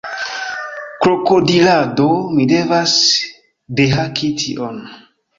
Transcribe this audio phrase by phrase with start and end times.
[1.05, 2.07] Krokodilado,
[2.37, 2.95] mi devas
[3.81, 4.81] dehaki tion!